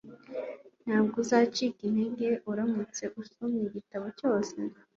[0.85, 4.55] ntabwo uzacika intege uramutse usomye igitabo cyose